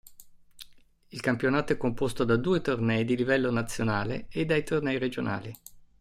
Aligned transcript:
Il 1.09 1.21
campionato 1.21 1.73
è 1.73 1.77
composto 1.77 2.23
da 2.23 2.35
due 2.35 2.59
tornei 2.61 3.05
di 3.05 3.15
livello 3.15 3.51
nazionale 3.51 4.25
e 4.31 4.45
dai 4.45 4.63
tornei 4.63 4.97
regionali. 4.97 5.55